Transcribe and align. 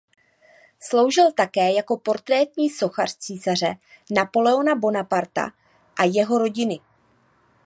Sloužil 0.79 1.31
také 1.31 1.71
jako 1.73 1.97
portrétní 1.97 2.69
sochař 2.69 3.15
císaře 3.15 3.75
Napoleona 4.11 4.75
Bonaparta 4.75 5.45
a 5.99 6.03
jeho 6.05 6.37
rodiny. 6.37 6.79